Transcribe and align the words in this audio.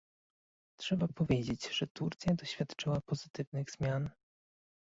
Trzeba 0.79 1.07
powiedzieć, 1.07 1.67
że 1.69 1.87
Turcja 1.87 2.35
doświadczyła 2.35 3.01
pozytywnych 3.01 3.71
zmian 3.71 4.09